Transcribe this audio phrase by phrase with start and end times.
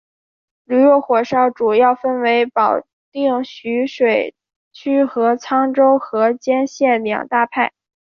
[0.63, 2.71] 驴肉火烧主要分为保
[3.11, 4.33] 定徐水
[4.73, 7.71] 区和沧州河间县两大派。